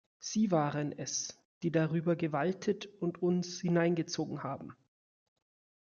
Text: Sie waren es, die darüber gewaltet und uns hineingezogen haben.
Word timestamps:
Sie 0.17 0.49
waren 0.49 0.93
es, 0.97 1.37
die 1.61 1.71
darüber 1.71 2.15
gewaltet 2.15 2.87
und 2.99 3.21
uns 3.21 3.59
hineingezogen 3.61 4.41
haben. 4.41 4.75